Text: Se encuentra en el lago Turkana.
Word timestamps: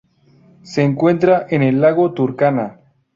Se 0.63 0.81
encuentra 0.81 1.45
en 1.47 1.61
el 1.61 1.79
lago 1.79 2.11
Turkana. 2.11 2.79